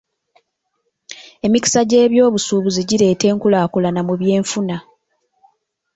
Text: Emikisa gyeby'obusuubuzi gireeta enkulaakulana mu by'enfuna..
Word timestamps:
Emikisa 1.45 1.79
gyeby'obusuubuzi 1.89 2.81
gireeta 2.89 3.25
enkulaakulana 3.31 4.01
mu 4.07 4.13
by'enfuna.. 4.19 4.77